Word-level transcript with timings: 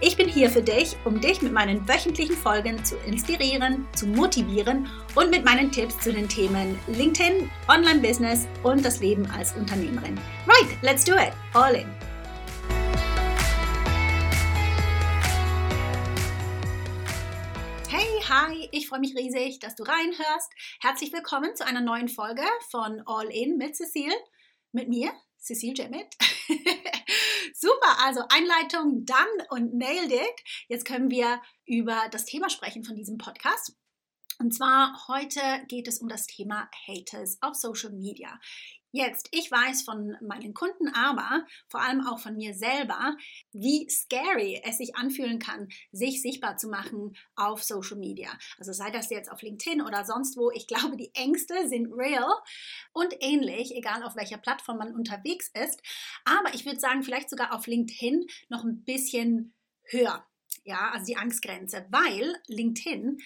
Ich 0.00 0.16
bin 0.16 0.28
hier 0.28 0.48
für 0.48 0.62
dich, 0.62 0.96
um 1.04 1.20
dich 1.20 1.42
mit 1.42 1.52
meinen 1.52 1.88
wöchentlichen 1.88 2.36
Folgen 2.36 2.84
zu 2.84 2.96
inspirieren, 2.98 3.84
zu 3.96 4.06
motivieren 4.06 4.88
und 5.16 5.28
mit 5.28 5.44
meinen 5.44 5.72
Tipps 5.72 5.98
zu 5.98 6.12
den 6.12 6.28
Themen 6.28 6.78
LinkedIn, 6.86 7.50
Online-Business 7.66 8.46
und 8.62 8.84
das 8.84 9.00
Leben 9.00 9.26
als 9.32 9.56
Unternehmerin. 9.56 10.16
Right, 10.46 10.80
let's 10.82 11.04
do 11.04 11.14
it. 11.14 11.32
All 11.52 11.74
in. 11.74 11.88
Hey, 17.88 18.22
hi, 18.28 18.68
ich 18.70 18.86
freue 18.86 19.00
mich 19.00 19.16
riesig, 19.16 19.58
dass 19.58 19.74
du 19.74 19.82
reinhörst. 19.82 20.52
Herzlich 20.80 21.12
willkommen 21.12 21.56
zu 21.56 21.66
einer 21.66 21.80
neuen 21.80 22.08
Folge 22.08 22.44
von 22.70 23.02
All 23.04 23.26
In 23.32 23.58
mit 23.58 23.74
Cecile, 23.74 24.14
mit 24.70 24.88
mir, 24.88 25.10
Cecile 25.40 25.74
Jemmet. 25.74 26.06
Super, 27.88 28.04
also 28.04 28.22
Einleitung 28.28 29.04
done 29.04 29.46
und 29.50 29.74
nailed 29.74 30.12
it. 30.12 30.44
Jetzt 30.68 30.84
können 30.84 31.10
wir 31.10 31.40
über 31.66 32.08
das 32.10 32.24
Thema 32.24 32.50
sprechen 32.50 32.84
von 32.84 32.96
diesem 32.96 33.18
Podcast. 33.18 33.76
Und 34.38 34.54
zwar 34.54 35.06
heute 35.08 35.40
geht 35.68 35.88
es 35.88 35.98
um 35.98 36.08
das 36.08 36.26
Thema 36.26 36.68
Haters 36.86 37.38
auf 37.40 37.54
Social 37.54 37.90
Media. 37.90 38.38
Jetzt, 38.90 39.28
ich 39.32 39.50
weiß 39.50 39.82
von 39.82 40.16
meinen 40.22 40.54
Kunden, 40.54 40.88
aber 40.88 41.46
vor 41.68 41.82
allem 41.82 42.06
auch 42.06 42.18
von 42.18 42.36
mir 42.36 42.54
selber, 42.54 43.16
wie 43.52 43.86
scary 43.90 44.62
es 44.64 44.78
sich 44.78 44.96
anfühlen 44.96 45.38
kann, 45.38 45.68
sich 45.92 46.22
sichtbar 46.22 46.56
zu 46.56 46.68
machen 46.68 47.14
auf 47.36 47.62
Social 47.62 47.98
Media. 47.98 48.30
Also 48.58 48.72
sei 48.72 48.90
das 48.90 49.10
jetzt 49.10 49.30
auf 49.30 49.42
LinkedIn 49.42 49.82
oder 49.82 50.06
sonst 50.06 50.38
wo. 50.38 50.50
Ich 50.52 50.66
glaube, 50.66 50.96
die 50.96 51.14
Ängste 51.14 51.68
sind 51.68 51.92
real 51.92 52.32
und 52.92 53.14
ähnlich, 53.20 53.74
egal 53.76 54.02
auf 54.02 54.16
welcher 54.16 54.38
Plattform 54.38 54.78
man 54.78 54.94
unterwegs 54.94 55.50
ist. 55.62 55.82
Aber 56.24 56.54
ich 56.54 56.64
würde 56.64 56.80
sagen, 56.80 57.02
vielleicht 57.02 57.28
sogar 57.28 57.54
auf 57.54 57.66
LinkedIn 57.66 58.26
noch 58.48 58.64
ein 58.64 58.84
bisschen 58.84 59.52
höher. 59.84 60.24
Ja, 60.64 60.90
also 60.92 61.06
die 61.06 61.16
Angstgrenze, 61.16 61.86
weil 61.90 62.36
LinkedIn 62.46 63.18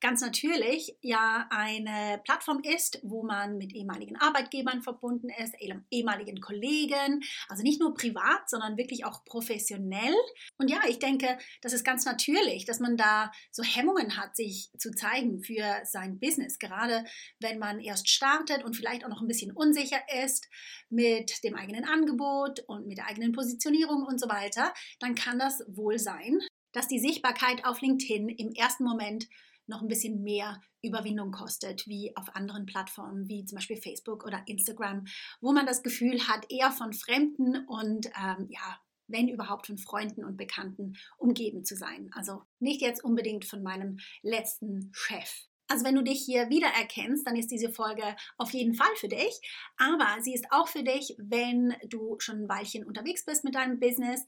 ganz 0.00 0.20
natürlich 0.20 0.96
ja 1.00 1.46
eine 1.50 2.20
Plattform 2.24 2.60
ist, 2.62 3.00
wo 3.02 3.22
man 3.22 3.58
mit 3.58 3.74
ehemaligen 3.74 4.16
Arbeitgebern 4.16 4.82
verbunden 4.82 5.28
ist, 5.30 5.54
ehemaligen 5.90 6.40
Kollegen, 6.40 7.22
also 7.48 7.62
nicht 7.62 7.80
nur 7.80 7.94
privat, 7.94 8.48
sondern 8.48 8.76
wirklich 8.76 9.04
auch 9.04 9.24
professionell. 9.24 10.14
Und 10.56 10.70
ja, 10.70 10.80
ich 10.88 10.98
denke, 10.98 11.38
das 11.62 11.72
ist 11.72 11.84
ganz 11.84 12.04
natürlich, 12.04 12.64
dass 12.64 12.80
man 12.80 12.96
da 12.96 13.32
so 13.50 13.62
Hemmungen 13.62 14.16
hat, 14.16 14.36
sich 14.36 14.70
zu 14.78 14.90
zeigen 14.92 15.42
für 15.42 15.80
sein 15.84 16.18
Business, 16.18 16.58
gerade 16.58 17.04
wenn 17.40 17.58
man 17.58 17.80
erst 17.80 18.08
startet 18.08 18.64
und 18.64 18.76
vielleicht 18.76 19.04
auch 19.04 19.08
noch 19.08 19.20
ein 19.20 19.28
bisschen 19.28 19.52
unsicher 19.52 20.00
ist 20.24 20.48
mit 20.90 21.42
dem 21.44 21.54
eigenen 21.54 21.84
Angebot 21.84 22.60
und 22.66 22.86
mit 22.86 22.98
der 22.98 23.06
eigenen 23.06 23.32
Positionierung 23.32 24.04
und 24.04 24.20
so 24.20 24.28
weiter, 24.28 24.72
dann 25.00 25.14
kann 25.14 25.38
das 25.38 25.62
wohl 25.68 25.98
sein, 25.98 26.38
dass 26.72 26.88
die 26.88 26.98
Sichtbarkeit 26.98 27.64
auf 27.64 27.80
LinkedIn 27.80 28.28
im 28.28 28.52
ersten 28.52 28.84
Moment 28.84 29.26
noch 29.68 29.82
ein 29.82 29.88
bisschen 29.88 30.22
mehr 30.22 30.60
Überwindung 30.82 31.30
kostet, 31.30 31.86
wie 31.86 32.16
auf 32.16 32.34
anderen 32.34 32.66
Plattformen 32.66 33.28
wie 33.28 33.44
zum 33.44 33.56
Beispiel 33.56 33.76
Facebook 33.76 34.24
oder 34.24 34.42
Instagram, 34.46 35.04
wo 35.40 35.52
man 35.52 35.66
das 35.66 35.82
Gefühl 35.82 36.26
hat, 36.28 36.46
eher 36.50 36.70
von 36.70 36.92
Fremden 36.92 37.66
und 37.66 38.06
ähm, 38.06 38.46
ja, 38.48 38.80
wenn 39.08 39.28
überhaupt 39.28 39.66
von 39.66 39.78
Freunden 39.78 40.24
und 40.24 40.36
Bekannten 40.36 40.96
umgeben 41.16 41.64
zu 41.64 41.76
sein. 41.76 42.10
Also 42.14 42.42
nicht 42.60 42.80
jetzt 42.80 43.02
unbedingt 43.02 43.44
von 43.44 43.62
meinem 43.62 43.98
letzten 44.22 44.90
Chef. 44.92 45.48
Also 45.70 45.84
wenn 45.84 45.94
du 45.94 46.02
dich 46.02 46.22
hier 46.24 46.48
wiedererkennst, 46.48 47.26
dann 47.26 47.36
ist 47.36 47.50
diese 47.50 47.70
Folge 47.70 48.16
auf 48.38 48.52
jeden 48.52 48.74
Fall 48.74 48.94
für 48.96 49.08
dich. 49.08 49.40
Aber 49.76 50.16
sie 50.22 50.32
ist 50.32 50.46
auch 50.50 50.66
für 50.66 50.82
dich, 50.82 51.14
wenn 51.18 51.74
du 51.88 52.16
schon 52.20 52.44
ein 52.44 52.48
Weilchen 52.48 52.86
unterwegs 52.86 53.24
bist 53.24 53.44
mit 53.44 53.54
deinem 53.54 53.78
Business 53.78 54.24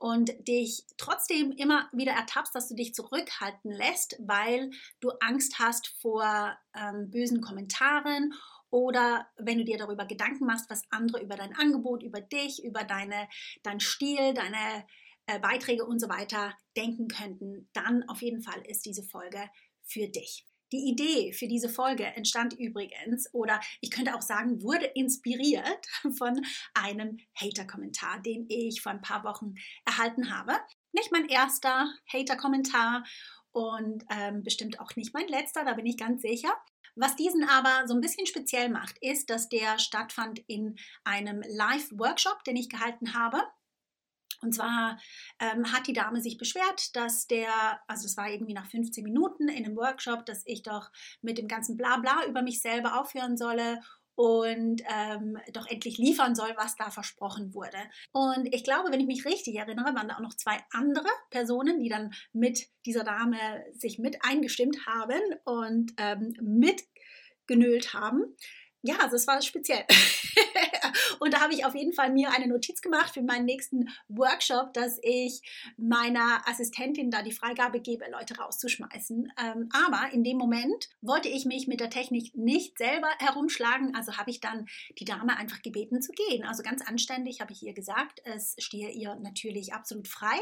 und 0.00 0.32
dich 0.48 0.86
trotzdem 0.96 1.52
immer 1.52 1.88
wieder 1.92 2.12
ertappst, 2.12 2.54
dass 2.54 2.68
du 2.68 2.74
dich 2.74 2.94
zurückhalten 2.94 3.70
lässt, 3.70 4.16
weil 4.18 4.70
du 5.00 5.10
Angst 5.20 5.58
hast 5.58 5.88
vor 6.00 6.56
ähm, 6.74 7.10
bösen 7.10 7.42
Kommentaren 7.42 8.32
oder 8.70 9.28
wenn 9.36 9.58
du 9.58 9.64
dir 9.64 9.76
darüber 9.76 10.06
Gedanken 10.06 10.46
machst, 10.46 10.70
was 10.70 10.90
andere 10.90 11.22
über 11.22 11.36
dein 11.36 11.54
Angebot, 11.54 12.02
über 12.02 12.22
dich, 12.22 12.64
über 12.64 12.82
deine, 12.82 13.28
deinen 13.62 13.80
Stil, 13.80 14.32
deine 14.32 14.86
äh, 15.26 15.38
Beiträge 15.38 15.84
und 15.84 16.00
so 16.00 16.08
weiter 16.08 16.56
denken 16.78 17.08
könnten, 17.08 17.68
dann 17.74 18.08
auf 18.08 18.22
jeden 18.22 18.42
Fall 18.42 18.62
ist 18.66 18.86
diese 18.86 19.02
Folge 19.02 19.50
für 19.84 20.08
dich. 20.08 20.46
Die 20.72 20.88
Idee 20.88 21.32
für 21.32 21.48
diese 21.48 21.68
Folge 21.68 22.04
entstand 22.04 22.52
übrigens, 22.52 23.32
oder 23.34 23.60
ich 23.80 23.90
könnte 23.90 24.14
auch 24.14 24.22
sagen, 24.22 24.62
wurde 24.62 24.86
inspiriert 24.86 25.86
von 26.18 26.44
einem 26.74 27.18
Hater-Kommentar, 27.34 28.20
den 28.20 28.46
ich 28.48 28.80
vor 28.80 28.92
ein 28.92 29.02
paar 29.02 29.24
Wochen 29.24 29.54
erhalten 29.84 30.36
habe. 30.36 30.52
Nicht 30.92 31.12
mein 31.12 31.28
erster 31.28 31.92
Hater-Kommentar 32.12 33.04
und 33.52 34.04
ähm, 34.10 34.42
bestimmt 34.42 34.80
auch 34.80 34.94
nicht 34.96 35.12
mein 35.12 35.28
letzter, 35.28 35.64
da 35.64 35.74
bin 35.74 35.86
ich 35.86 35.96
ganz 35.96 36.22
sicher. 36.22 36.52
Was 36.96 37.16
diesen 37.16 37.48
aber 37.48 37.86
so 37.86 37.94
ein 37.94 38.00
bisschen 38.00 38.26
speziell 38.26 38.68
macht, 38.68 38.96
ist, 39.00 39.30
dass 39.30 39.48
der 39.48 39.78
stattfand 39.78 40.40
in 40.46 40.76
einem 41.04 41.42
Live-Workshop, 41.46 42.44
den 42.44 42.56
ich 42.56 42.68
gehalten 42.68 43.14
habe. 43.14 43.42
Und 44.40 44.54
zwar 44.54 44.98
ähm, 45.38 45.72
hat 45.72 45.86
die 45.86 45.92
Dame 45.92 46.20
sich 46.20 46.38
beschwert, 46.38 46.94
dass 46.96 47.26
der, 47.26 47.80
also 47.86 48.06
es 48.06 48.16
war 48.16 48.30
irgendwie 48.30 48.54
nach 48.54 48.66
15 48.66 49.04
Minuten 49.04 49.48
in 49.48 49.64
einem 49.64 49.76
Workshop, 49.76 50.24
dass 50.26 50.42
ich 50.46 50.62
doch 50.62 50.90
mit 51.20 51.38
dem 51.38 51.48
ganzen 51.48 51.76
Blabla 51.76 52.26
über 52.26 52.42
mich 52.42 52.62
selber 52.62 53.00
aufhören 53.00 53.36
solle 53.36 53.80
und 54.14 54.82
ähm, 54.86 55.38
doch 55.52 55.66
endlich 55.66 55.96
liefern 55.96 56.34
soll, 56.34 56.52
was 56.56 56.76
da 56.76 56.90
versprochen 56.90 57.54
wurde. 57.54 57.78
Und 58.12 58.52
ich 58.52 58.64
glaube, 58.64 58.90
wenn 58.90 59.00
ich 59.00 59.06
mich 59.06 59.24
richtig 59.24 59.56
erinnere, 59.56 59.94
waren 59.94 60.08
da 60.08 60.16
auch 60.16 60.20
noch 60.20 60.34
zwei 60.34 60.58
andere 60.72 61.08
Personen, 61.30 61.80
die 61.80 61.88
dann 61.88 62.12
mit 62.32 62.66
dieser 62.84 63.04
Dame 63.04 63.38
sich 63.74 63.98
mit 63.98 64.22
eingestimmt 64.22 64.86
haben 64.86 65.20
und 65.44 65.92
ähm, 65.96 66.34
mitgenölt 66.40 67.94
haben 67.94 68.36
ja, 68.82 68.96
also 69.00 69.16
es 69.16 69.26
war 69.26 69.40
speziell. 69.42 69.84
und 71.20 71.34
da 71.34 71.40
habe 71.40 71.52
ich 71.52 71.64
auf 71.64 71.74
jeden 71.74 71.92
Fall 71.92 72.10
mir 72.10 72.30
eine 72.32 72.48
Notiz 72.48 72.80
gemacht 72.80 73.12
für 73.14 73.22
meinen 73.22 73.44
nächsten 73.44 73.90
Workshop, 74.08 74.72
dass 74.72 74.98
ich 75.02 75.42
meiner 75.76 76.42
Assistentin 76.48 77.10
da 77.10 77.22
die 77.22 77.30
Freigabe 77.30 77.80
gebe, 77.80 78.10
Leute 78.10 78.38
rauszuschmeißen. 78.38 79.30
Ähm, 79.38 79.68
aber 79.72 80.12
in 80.12 80.24
dem 80.24 80.38
Moment 80.38 80.88
wollte 81.02 81.28
ich 81.28 81.44
mich 81.44 81.68
mit 81.68 81.80
der 81.80 81.90
Technik 81.90 82.34
nicht 82.34 82.78
selber 82.78 83.08
herumschlagen, 83.18 83.94
also 83.94 84.16
habe 84.16 84.30
ich 84.30 84.40
dann 84.40 84.66
die 84.98 85.04
Dame 85.04 85.36
einfach 85.36 85.60
gebeten 85.60 86.00
zu 86.00 86.12
gehen. 86.12 86.44
Also 86.44 86.62
ganz 86.62 86.82
anständig 86.82 87.40
habe 87.42 87.52
ich 87.52 87.62
ihr 87.62 87.74
gesagt, 87.74 88.22
es 88.24 88.56
stehe 88.58 88.90
ihr 88.90 89.14
natürlich 89.16 89.74
absolut 89.74 90.08
frei, 90.08 90.38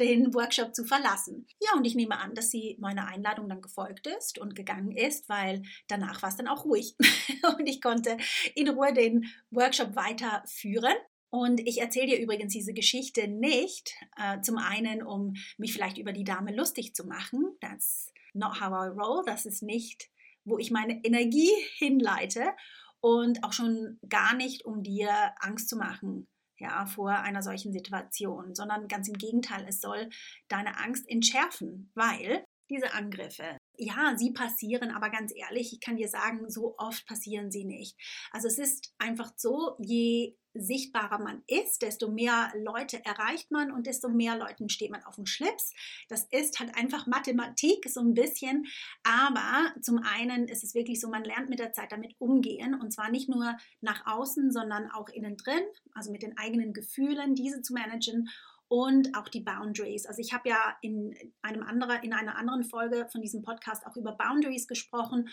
den 0.00 0.34
Workshop 0.34 0.74
zu 0.74 0.84
verlassen. 0.84 1.46
Ja, 1.60 1.76
und 1.76 1.84
ich 1.84 1.94
nehme 1.94 2.18
an, 2.18 2.34
dass 2.34 2.50
sie 2.50 2.76
meiner 2.80 3.06
Einladung 3.06 3.48
dann 3.48 3.60
gefolgt 3.60 4.06
ist 4.06 4.38
und 4.38 4.54
gegangen 4.54 4.92
ist, 4.92 5.28
weil 5.28 5.62
danach 5.88 6.22
war 6.22 6.28
es 6.28 6.36
dann 6.36 6.48
auch 6.48 6.64
ruhig. 6.64 6.94
und 7.58 7.66
ich 7.66 7.80
konnte 7.80 8.16
in 8.54 8.68
Ruhe 8.68 8.92
den 8.92 9.26
Workshop 9.50 9.96
weiterführen. 9.96 10.94
Und 11.30 11.60
ich 11.60 11.80
erzähle 11.80 12.06
dir 12.06 12.20
übrigens 12.20 12.52
diese 12.52 12.72
Geschichte 12.72 13.28
nicht, 13.28 13.94
äh, 14.16 14.40
zum 14.40 14.56
einen, 14.56 15.02
um 15.02 15.34
mich 15.58 15.72
vielleicht 15.72 15.98
über 15.98 16.12
die 16.12 16.24
Dame 16.24 16.54
lustig 16.54 16.94
zu 16.94 17.06
machen. 17.06 17.44
That's 17.60 18.12
not 18.32 18.60
how 18.60 18.70
I 18.70 18.88
roll. 18.88 19.22
Das 19.26 19.44
ist 19.44 19.62
nicht, 19.62 20.08
wo 20.44 20.58
ich 20.58 20.70
meine 20.70 21.04
Energie 21.04 21.50
hinleite. 21.76 22.52
Und 23.00 23.44
auch 23.44 23.52
schon 23.52 24.00
gar 24.08 24.34
nicht, 24.34 24.64
um 24.64 24.82
dir 24.82 25.10
Angst 25.40 25.68
zu 25.68 25.76
machen 25.76 26.26
ja, 26.58 26.86
vor 26.86 27.10
einer 27.10 27.42
solchen 27.42 27.72
Situation, 27.72 28.54
sondern 28.54 28.88
ganz 28.88 29.08
im 29.08 29.14
Gegenteil, 29.14 29.64
es 29.68 29.80
soll 29.80 30.08
deine 30.48 30.78
Angst 30.78 31.08
entschärfen, 31.08 31.90
weil 31.94 32.44
diese 32.68 32.92
Angriffe, 32.94 33.56
ja, 33.78 34.14
sie 34.16 34.32
passieren, 34.32 34.90
aber 34.90 35.08
ganz 35.08 35.32
ehrlich, 35.34 35.72
ich 35.72 35.80
kann 35.80 35.96
dir 35.96 36.08
sagen, 36.08 36.50
so 36.50 36.74
oft 36.78 37.06
passieren 37.06 37.50
sie 37.50 37.64
nicht. 37.64 37.96
Also 38.32 38.48
es 38.48 38.58
ist 38.58 38.92
einfach 38.98 39.32
so, 39.36 39.76
je 39.78 40.34
sichtbarer 40.54 41.18
man 41.18 41.42
ist, 41.46 41.82
desto 41.82 42.10
mehr 42.10 42.52
Leute 42.56 43.04
erreicht 43.04 43.50
man 43.50 43.70
und 43.70 43.86
desto 43.86 44.08
mehr 44.08 44.36
Leuten 44.36 44.68
steht 44.68 44.90
man 44.90 45.04
auf 45.04 45.14
dem 45.14 45.26
Schlips. 45.26 45.72
Das 46.08 46.24
ist 46.30 46.58
halt 46.58 46.76
einfach 46.76 47.06
Mathematik 47.06 47.88
so 47.88 48.00
ein 48.00 48.14
bisschen, 48.14 48.66
aber 49.04 49.72
zum 49.80 49.98
einen 49.98 50.48
ist 50.48 50.64
es 50.64 50.74
wirklich 50.74 51.00
so, 51.00 51.08
man 51.08 51.24
lernt 51.24 51.48
mit 51.48 51.60
der 51.60 51.72
Zeit 51.72 51.92
damit 51.92 52.14
umgehen 52.18 52.74
und 52.74 52.92
zwar 52.92 53.10
nicht 53.10 53.28
nur 53.28 53.56
nach 53.80 54.06
außen, 54.06 54.50
sondern 54.50 54.90
auch 54.90 55.08
innen 55.08 55.36
drin, 55.36 55.62
also 55.94 56.10
mit 56.10 56.22
den 56.22 56.36
eigenen 56.36 56.72
Gefühlen, 56.72 57.34
diese 57.34 57.62
zu 57.62 57.72
managen 57.72 58.28
und 58.68 59.16
auch 59.16 59.28
die 59.28 59.40
Boundaries. 59.40 60.06
Also 60.06 60.20
ich 60.20 60.32
habe 60.32 60.48
ja 60.48 60.76
in, 60.82 61.14
einem 61.42 61.62
anderen, 61.62 62.02
in 62.02 62.12
einer 62.12 62.36
anderen 62.36 62.64
Folge 62.64 63.08
von 63.10 63.22
diesem 63.22 63.42
Podcast 63.42 63.86
auch 63.86 63.96
über 63.96 64.12
Boundaries 64.12 64.68
gesprochen. 64.68 65.28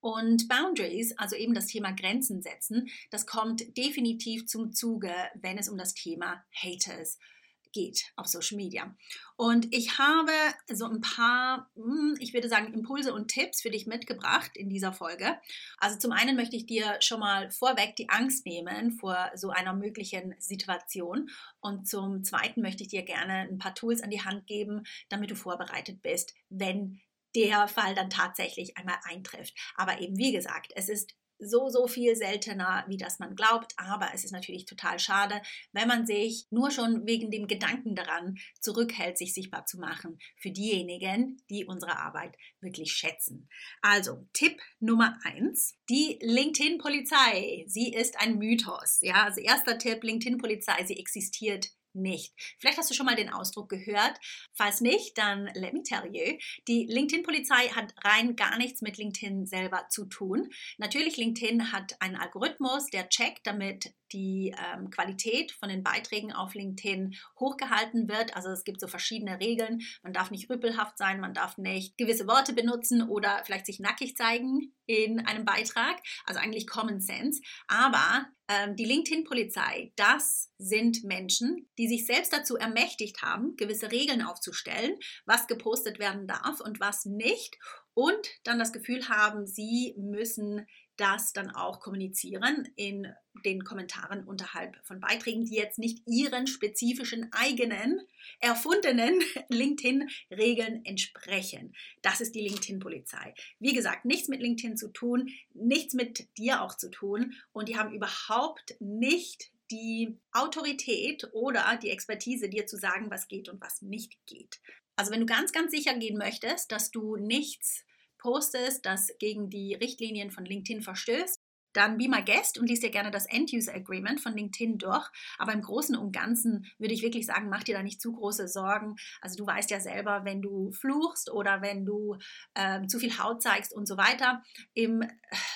Und 0.00 0.48
Boundaries, 0.48 1.16
also 1.18 1.34
eben 1.34 1.54
das 1.54 1.66
Thema 1.66 1.90
Grenzen 1.90 2.40
setzen, 2.40 2.88
das 3.10 3.26
kommt 3.26 3.76
definitiv 3.76 4.46
zum 4.46 4.72
Zuge, 4.72 5.12
wenn 5.34 5.58
es 5.58 5.68
um 5.68 5.76
das 5.76 5.92
Thema 5.92 6.44
Haters 6.54 7.18
geht 7.18 7.37
geht 7.78 8.12
auf 8.16 8.26
Social 8.26 8.56
Media. 8.56 8.94
Und 9.36 9.72
ich 9.72 9.98
habe 9.98 10.32
so 10.68 10.84
ein 10.86 11.00
paar, 11.00 11.70
hm, 11.76 12.16
ich 12.18 12.34
würde 12.34 12.48
sagen, 12.48 12.74
Impulse 12.74 13.14
und 13.14 13.28
Tipps 13.28 13.62
für 13.62 13.70
dich 13.70 13.86
mitgebracht 13.86 14.56
in 14.56 14.68
dieser 14.68 14.92
Folge. 14.92 15.38
Also 15.78 15.96
zum 15.98 16.12
einen 16.12 16.36
möchte 16.36 16.56
ich 16.56 16.66
dir 16.66 16.96
schon 17.00 17.20
mal 17.20 17.50
vorweg 17.50 17.94
die 17.96 18.08
Angst 18.08 18.46
nehmen 18.46 18.92
vor 18.92 19.30
so 19.34 19.50
einer 19.50 19.74
möglichen 19.74 20.34
Situation. 20.38 21.30
Und 21.60 21.88
zum 21.88 22.24
zweiten 22.24 22.62
möchte 22.62 22.82
ich 22.82 22.88
dir 22.88 23.02
gerne 23.02 23.48
ein 23.48 23.58
paar 23.58 23.74
Tools 23.74 24.02
an 24.02 24.10
die 24.10 24.24
Hand 24.24 24.46
geben, 24.46 24.82
damit 25.08 25.30
du 25.30 25.36
vorbereitet 25.36 26.02
bist, 26.02 26.34
wenn 26.48 27.00
der 27.36 27.68
Fall 27.68 27.94
dann 27.94 28.10
tatsächlich 28.10 28.76
einmal 28.76 28.98
eintrifft. 29.04 29.54
Aber 29.76 30.00
eben, 30.00 30.16
wie 30.16 30.32
gesagt, 30.32 30.72
es 30.74 30.88
ist 30.88 31.14
so, 31.38 31.68
so 31.68 31.86
viel 31.86 32.16
seltener, 32.16 32.84
wie 32.88 32.96
das 32.96 33.18
man 33.18 33.34
glaubt. 33.34 33.72
Aber 33.76 34.10
es 34.14 34.24
ist 34.24 34.32
natürlich 34.32 34.64
total 34.64 34.98
schade, 34.98 35.40
wenn 35.72 35.88
man 35.88 36.06
sich 36.06 36.46
nur 36.50 36.70
schon 36.70 37.06
wegen 37.06 37.30
dem 37.30 37.46
Gedanken 37.46 37.94
daran 37.94 38.36
zurückhält, 38.60 39.18
sich 39.18 39.34
sichtbar 39.34 39.66
zu 39.66 39.78
machen 39.78 40.18
für 40.36 40.50
diejenigen, 40.50 41.40
die 41.50 41.64
unsere 41.64 41.98
Arbeit 41.98 42.36
wirklich 42.60 42.92
schätzen. 42.92 43.48
Also 43.82 44.26
Tipp 44.32 44.60
Nummer 44.80 45.18
eins: 45.24 45.76
die 45.88 46.18
LinkedIn-Polizei. 46.22 47.64
Sie 47.66 47.92
ist 47.92 48.18
ein 48.20 48.38
Mythos. 48.38 48.98
Ja, 49.02 49.24
also 49.24 49.40
erster 49.40 49.78
Tipp: 49.78 50.02
LinkedIn-Polizei. 50.02 50.84
Sie 50.84 50.98
existiert 50.98 51.68
nicht. 51.94 52.34
Vielleicht 52.58 52.78
hast 52.78 52.90
du 52.90 52.94
schon 52.94 53.06
mal 53.06 53.16
den 53.16 53.32
Ausdruck 53.32 53.68
gehört. 53.68 54.18
Falls 54.52 54.80
nicht, 54.80 55.18
dann 55.18 55.46
let 55.54 55.72
me 55.72 55.82
tell 55.82 56.04
you. 56.12 56.38
Die 56.66 56.86
LinkedIn-Polizei 56.86 57.68
hat 57.68 57.94
rein 58.04 58.36
gar 58.36 58.58
nichts 58.58 58.82
mit 58.82 58.96
LinkedIn 58.96 59.46
selber 59.46 59.88
zu 59.90 60.06
tun. 60.06 60.48
Natürlich, 60.78 61.16
LinkedIn 61.16 61.72
hat 61.72 62.00
einen 62.00 62.16
Algorithmus, 62.16 62.86
der 62.86 63.08
checkt, 63.08 63.46
damit 63.46 63.94
die 64.12 64.54
ähm, 64.58 64.90
Qualität 64.90 65.52
von 65.52 65.68
den 65.68 65.82
Beiträgen 65.82 66.32
auf 66.32 66.54
LinkedIn 66.54 67.14
hochgehalten 67.38 68.08
wird. 68.08 68.34
Also 68.36 68.48
es 68.50 68.64
gibt 68.64 68.80
so 68.80 68.88
verschiedene 68.88 69.40
Regeln. 69.40 69.80
Man 70.02 70.12
darf 70.12 70.30
nicht 70.30 70.48
rüppelhaft 70.48 70.96
sein, 70.96 71.20
man 71.20 71.34
darf 71.34 71.58
nicht 71.58 71.98
gewisse 71.98 72.26
Worte 72.26 72.52
benutzen 72.52 73.02
oder 73.02 73.42
vielleicht 73.44 73.66
sich 73.66 73.80
nackig 73.80 74.16
zeigen 74.16 74.72
in 74.88 75.20
einem 75.20 75.44
Beitrag. 75.44 76.00
Also 76.24 76.40
eigentlich 76.40 76.66
Common 76.66 77.00
Sense. 77.00 77.40
Aber 77.68 78.26
ähm, 78.48 78.74
die 78.74 78.86
LinkedIn-Polizei, 78.86 79.92
das 79.94 80.50
sind 80.58 81.04
Menschen, 81.04 81.68
die 81.78 81.86
sich 81.86 82.06
selbst 82.06 82.32
dazu 82.32 82.56
ermächtigt 82.56 83.22
haben, 83.22 83.54
gewisse 83.56 83.92
Regeln 83.92 84.22
aufzustellen, 84.22 84.98
was 85.26 85.46
gepostet 85.46 85.98
werden 85.98 86.26
darf 86.26 86.60
und 86.60 86.80
was 86.80 87.04
nicht. 87.04 87.58
Und 87.94 88.26
dann 88.44 88.58
das 88.58 88.72
Gefühl 88.72 89.08
haben, 89.08 89.46
sie 89.46 89.94
müssen 89.98 90.66
das 90.98 91.32
dann 91.32 91.50
auch 91.50 91.80
kommunizieren 91.80 92.68
in 92.76 93.08
den 93.44 93.64
Kommentaren 93.64 94.24
unterhalb 94.24 94.76
von 94.84 95.00
Beiträgen, 95.00 95.44
die 95.44 95.54
jetzt 95.54 95.78
nicht 95.78 96.02
ihren 96.06 96.46
spezifischen 96.46 97.32
eigenen, 97.32 98.02
erfundenen 98.40 99.20
LinkedIn-Regeln 99.48 100.84
entsprechen. 100.84 101.74
Das 102.02 102.20
ist 102.20 102.34
die 102.34 102.46
LinkedIn-Polizei. 102.46 103.34
Wie 103.60 103.72
gesagt, 103.72 104.04
nichts 104.04 104.28
mit 104.28 104.40
LinkedIn 104.40 104.76
zu 104.76 104.88
tun, 104.88 105.30
nichts 105.54 105.94
mit 105.94 106.36
dir 106.36 106.62
auch 106.62 106.76
zu 106.76 106.90
tun 106.90 107.34
und 107.52 107.68
die 107.68 107.78
haben 107.78 107.94
überhaupt 107.94 108.76
nicht 108.80 109.52
die 109.70 110.18
Autorität 110.32 111.28
oder 111.32 111.78
die 111.80 111.90
Expertise, 111.90 112.48
dir 112.48 112.66
zu 112.66 112.76
sagen, 112.76 113.10
was 113.10 113.28
geht 113.28 113.48
und 113.48 113.60
was 113.60 113.82
nicht 113.82 114.18
geht. 114.26 114.60
Also 114.96 115.12
wenn 115.12 115.20
du 115.20 115.26
ganz, 115.26 115.52
ganz 115.52 115.70
sicher 115.70 115.94
gehen 115.94 116.18
möchtest, 116.18 116.72
dass 116.72 116.90
du 116.90 117.16
nichts 117.16 117.84
postest, 118.28 118.84
das 118.84 119.10
gegen 119.18 119.48
die 119.48 119.74
Richtlinien 119.74 120.30
von 120.30 120.44
LinkedIn 120.44 120.82
verstößt, 120.82 121.40
dann 121.72 121.96
be 121.96 122.08
my 122.08 122.22
guest 122.22 122.58
und 122.58 122.66
liest 122.68 122.82
dir 122.82 122.90
gerne 122.90 123.10
das 123.10 123.24
End-User 123.26 123.74
Agreement 123.74 124.20
von 124.20 124.34
LinkedIn 124.34 124.76
durch. 124.76 125.08
Aber 125.38 125.52
im 125.52 125.62
Großen 125.62 125.96
und 125.96 126.12
Ganzen 126.12 126.66
würde 126.78 126.92
ich 126.92 127.02
wirklich 127.02 127.24
sagen, 127.24 127.48
mach 127.48 127.62
dir 127.62 127.74
da 127.74 127.82
nicht 127.82 128.02
zu 128.02 128.12
große 128.12 128.48
Sorgen. 128.48 128.96
Also 129.22 129.36
du 129.36 129.46
weißt 129.46 129.70
ja 129.70 129.80
selber, 129.80 130.24
wenn 130.24 130.42
du 130.42 130.72
fluchst 130.72 131.30
oder 131.30 131.62
wenn 131.62 131.86
du 131.86 132.16
äh, 132.54 132.86
zu 132.86 132.98
viel 132.98 133.18
Haut 133.18 133.42
zeigst 133.42 133.74
und 133.74 133.86
so 133.86 133.96
weiter, 133.96 134.42
im, 134.74 135.02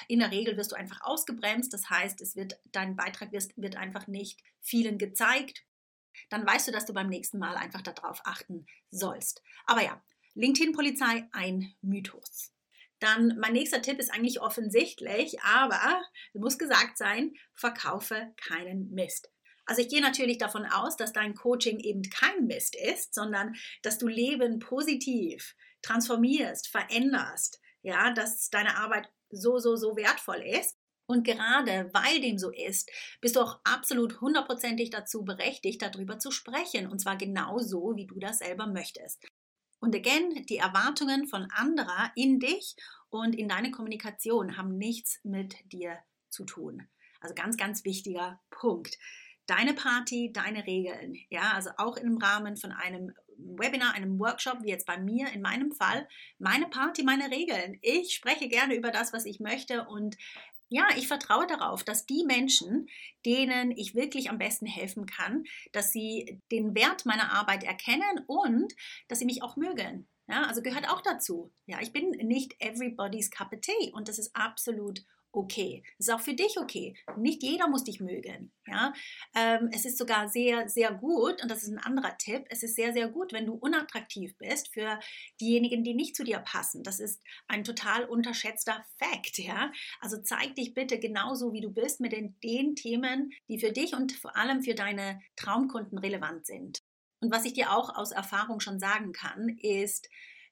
in 0.08 0.20
der 0.20 0.30
Regel 0.30 0.56
wirst 0.56 0.72
du 0.72 0.76
einfach 0.76 1.00
ausgebremst. 1.02 1.74
Das 1.74 1.90
heißt, 1.90 2.22
es 2.22 2.36
wird, 2.36 2.58
dein 2.72 2.96
Beitrag 2.96 3.32
wird, 3.32 3.50
wird 3.56 3.76
einfach 3.76 4.06
nicht 4.06 4.40
vielen 4.60 4.96
gezeigt. 4.96 5.64
Dann 6.30 6.46
weißt 6.46 6.68
du, 6.68 6.72
dass 6.72 6.86
du 6.86 6.94
beim 6.94 7.08
nächsten 7.08 7.38
Mal 7.38 7.56
einfach 7.56 7.82
darauf 7.82 8.20
achten 8.24 8.66
sollst. 8.90 9.42
Aber 9.66 9.82
ja, 9.82 10.02
LinkedIn-Polizei 10.34 11.28
ein 11.32 11.74
Mythos. 11.82 12.52
Dann 13.02 13.36
mein 13.40 13.52
nächster 13.52 13.82
Tipp 13.82 13.98
ist 13.98 14.14
eigentlich 14.14 14.40
offensichtlich, 14.40 15.40
aber 15.42 16.00
muss 16.34 16.56
gesagt 16.56 16.96
sein, 16.96 17.34
verkaufe 17.52 18.32
keinen 18.36 18.90
Mist. 18.92 19.28
Also 19.66 19.82
ich 19.82 19.88
gehe 19.88 20.00
natürlich 20.00 20.38
davon 20.38 20.66
aus, 20.66 20.96
dass 20.96 21.12
dein 21.12 21.34
Coaching 21.34 21.80
eben 21.80 22.02
kein 22.02 22.46
Mist 22.46 22.76
ist, 22.76 23.12
sondern 23.12 23.54
dass 23.82 23.98
du 23.98 24.06
Leben 24.06 24.60
positiv 24.60 25.56
transformierst, 25.82 26.68
veränderst, 26.68 27.60
ja, 27.82 28.12
dass 28.12 28.50
deine 28.50 28.76
Arbeit 28.76 29.08
so, 29.30 29.58
so, 29.58 29.74
so 29.74 29.96
wertvoll 29.96 30.42
ist. 30.42 30.78
Und 31.06 31.24
gerade 31.24 31.90
weil 31.92 32.20
dem 32.20 32.38
so 32.38 32.50
ist, 32.50 32.88
bist 33.20 33.34
du 33.34 33.40
auch 33.40 33.58
absolut 33.64 34.20
hundertprozentig 34.20 34.90
dazu 34.90 35.24
berechtigt, 35.24 35.82
darüber 35.82 36.20
zu 36.20 36.30
sprechen. 36.30 36.86
Und 36.86 37.00
zwar 37.00 37.16
genau 37.16 37.58
so, 37.58 37.94
wie 37.96 38.06
du 38.06 38.20
das 38.20 38.38
selber 38.38 38.68
möchtest. 38.68 39.24
Und 39.82 39.96
again, 39.96 40.46
die 40.48 40.58
Erwartungen 40.58 41.26
von 41.26 41.48
anderer 41.50 42.12
in 42.14 42.38
dich 42.38 42.76
und 43.10 43.34
in 43.34 43.48
deine 43.48 43.72
Kommunikation 43.72 44.56
haben 44.56 44.78
nichts 44.78 45.18
mit 45.24 45.56
dir 45.72 45.98
zu 46.30 46.44
tun. 46.44 46.86
Also 47.20 47.34
ganz, 47.34 47.56
ganz 47.56 47.84
wichtiger 47.84 48.40
Punkt. 48.48 48.96
Deine 49.46 49.74
Party, 49.74 50.32
deine 50.32 50.68
Regeln. 50.68 51.16
Ja, 51.30 51.54
also 51.54 51.70
auch 51.78 51.96
im 51.96 52.18
Rahmen 52.18 52.56
von 52.56 52.70
einem 52.70 53.12
Webinar, 53.36 53.94
einem 53.94 54.20
Workshop, 54.20 54.58
wie 54.62 54.68
jetzt 54.68 54.86
bei 54.86 54.98
mir 54.98 55.32
in 55.32 55.42
meinem 55.42 55.72
Fall, 55.72 56.08
meine 56.38 56.68
Party, 56.68 57.02
meine 57.02 57.32
Regeln. 57.32 57.76
Ich 57.82 58.14
spreche 58.14 58.46
gerne 58.48 58.76
über 58.76 58.92
das, 58.92 59.12
was 59.12 59.24
ich 59.24 59.40
möchte 59.40 59.88
und 59.88 60.16
ja, 60.72 60.88
ich 60.96 61.06
vertraue 61.06 61.46
darauf, 61.46 61.84
dass 61.84 62.06
die 62.06 62.24
Menschen, 62.24 62.88
denen 63.26 63.72
ich 63.72 63.94
wirklich 63.94 64.30
am 64.30 64.38
besten 64.38 64.64
helfen 64.64 65.04
kann, 65.04 65.44
dass 65.72 65.92
sie 65.92 66.40
den 66.50 66.74
Wert 66.74 67.04
meiner 67.04 67.30
Arbeit 67.32 67.62
erkennen 67.62 68.24
und 68.26 68.72
dass 69.08 69.18
sie 69.18 69.26
mich 69.26 69.42
auch 69.42 69.56
mögen. 69.56 70.08
Ja, 70.28 70.44
also 70.44 70.62
gehört 70.62 70.88
auch 70.88 71.02
dazu. 71.02 71.52
Ja, 71.66 71.80
ich 71.82 71.92
bin 71.92 72.10
nicht 72.10 72.56
everybody's 72.58 73.30
cup 73.30 73.52
of 73.52 73.60
tea 73.60 73.92
und 73.92 74.08
das 74.08 74.18
ist 74.18 74.34
absolut 74.34 75.04
okay. 75.32 75.82
Es 75.98 76.08
ist 76.08 76.14
auch 76.14 76.20
für 76.20 76.34
dich 76.34 76.58
okay. 76.58 76.94
Nicht 77.16 77.42
jeder 77.42 77.68
muss 77.68 77.84
dich 77.84 78.00
mögen. 78.00 78.52
Ja? 78.66 78.92
Ähm, 79.34 79.70
es 79.72 79.84
ist 79.84 79.98
sogar 79.98 80.28
sehr, 80.28 80.68
sehr 80.68 80.92
gut, 80.92 81.42
und 81.42 81.50
das 81.50 81.62
ist 81.62 81.70
ein 81.70 81.78
anderer 81.78 82.16
Tipp, 82.18 82.44
es 82.50 82.62
ist 82.62 82.76
sehr, 82.76 82.92
sehr 82.92 83.08
gut, 83.08 83.32
wenn 83.32 83.46
du 83.46 83.54
unattraktiv 83.54 84.36
bist 84.38 84.68
für 84.68 85.00
diejenigen, 85.40 85.82
die 85.82 85.94
nicht 85.94 86.14
zu 86.14 86.24
dir 86.24 86.38
passen. 86.38 86.82
Das 86.82 87.00
ist 87.00 87.22
ein 87.48 87.64
total 87.64 88.04
unterschätzter 88.04 88.84
Fakt. 88.98 89.38
Ja? 89.38 89.72
Also 90.00 90.18
zeig 90.18 90.54
dich 90.54 90.74
bitte 90.74 90.98
genauso, 90.98 91.52
wie 91.52 91.60
du 91.60 91.70
bist, 91.70 92.00
mit 92.00 92.12
den, 92.12 92.38
den 92.40 92.76
Themen, 92.76 93.32
die 93.48 93.58
für 93.58 93.72
dich 93.72 93.94
und 93.94 94.12
vor 94.12 94.36
allem 94.36 94.62
für 94.62 94.74
deine 94.74 95.20
Traumkunden 95.36 95.98
relevant 95.98 96.46
sind. 96.46 96.82
Und 97.20 97.32
was 97.32 97.44
ich 97.44 97.52
dir 97.52 97.72
auch 97.72 97.94
aus 97.94 98.10
Erfahrung 98.10 98.60
schon 98.60 98.80
sagen 98.80 99.12
kann, 99.12 99.48
ist, 99.60 100.08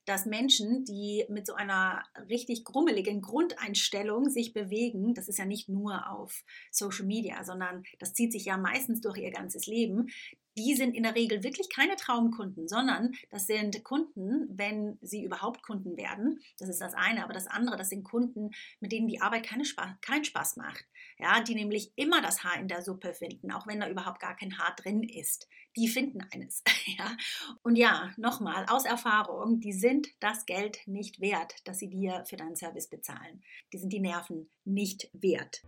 dass 0.07 0.27
Menschen, 0.27 0.85
die 0.85 1.25
mit 1.29 1.47
so 1.47 1.55
einer 1.55 2.03
richtig 2.29 2.65
grummeligen 2.65 3.21
Grundeinstellung 3.21 4.29
sich 4.31 4.53
bewegen, 4.53 5.15
das 5.15 5.29
ist 5.29 5.39
ja 5.39 5.45
nicht 5.45 5.69
nur 5.69 6.11
auf 6.11 6.43
Social 6.71 7.07
Media, 7.07 7.45
sondern 7.45 7.83
das 7.99 8.15
zieht 8.15 8.33
sich 8.33 8.45
ja 8.45 8.57
meistens 8.57 9.01
durch 9.01 9.19
ihr 9.19 9.31
ganzes 9.31 9.67
Leben, 9.67 10.09
die 10.57 10.75
sind 10.75 10.95
in 10.95 11.03
der 11.05 11.15
Regel 11.15 11.43
wirklich 11.43 11.69
keine 11.71 11.97
Traumkunden, 11.97 12.69
sondern 12.69 13.13
das 13.31 13.47
sind 13.47 13.83
Kunden, 13.85 14.49
wenn 14.51 14.99
sie 15.01 15.25
überhaupt 15.25 15.63
Kunden 15.63 15.97
werden. 15.97 16.41
Das 16.59 16.69
ist 16.69 16.81
das 16.81 16.95
eine. 16.95 17.25
Aber 17.25 17.33
das 17.33 17.47
andere, 17.47 17.77
das 17.77 17.89
sind 17.89 18.05
Kunden, 18.05 18.51
mit 18.81 18.93
denen 18.93 19.09
die 19.09 19.21
Arbeit 19.21 19.47
keine 19.47 19.65
Spaß, 19.65 20.01
keinen 20.01 20.25
Spaß 20.25 20.57
macht. 20.57 20.85
Ja, 21.19 21.41
die 21.41 21.55
nämlich 21.55 21.93
immer 21.97 22.21
das 22.21 22.45
Haar 22.45 22.59
in 22.59 22.69
der 22.69 22.83
Suppe 22.83 23.15
finden, 23.15 23.53
auch 23.53 23.67
wenn 23.67 23.81
da 23.81 23.89
überhaupt 23.89 24.21
gar 24.21 24.37
kein 24.37 24.59
Haar 24.59 24.75
drin 24.77 25.03
ist. 25.03 25.49
Die 25.77 25.89
finden 25.89 26.21
eines. 26.33 26.63
Ja? 26.99 27.17
Und 27.63 27.77
ja, 27.77 28.13
nochmal 28.17 28.67
aus 28.69 28.85
Erfahrung, 28.85 29.61
die 29.61 29.73
sind 29.73 30.09
das 30.19 30.45
Geld 30.45 30.81
nicht 30.87 31.21
wert, 31.21 31.55
das 31.65 31.79
sie 31.79 31.89
dir 31.89 32.25
für 32.27 32.37
deinen 32.37 32.57
Service 32.57 32.89
bezahlen. 32.89 33.45
Die 33.73 33.79
sind 33.79 33.93
die 33.93 34.01
Nerven 34.01 34.51
nicht 34.65 35.09
wert. 35.13 35.63